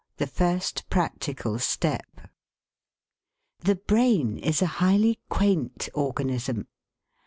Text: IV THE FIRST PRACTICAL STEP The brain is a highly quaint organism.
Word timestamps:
IV 0.01 0.17
THE 0.17 0.27
FIRST 0.33 0.89
PRACTICAL 0.89 1.59
STEP 1.59 2.21
The 3.59 3.75
brain 3.75 4.39
is 4.39 4.63
a 4.63 4.81
highly 4.81 5.19
quaint 5.29 5.89
organism. 5.93 6.65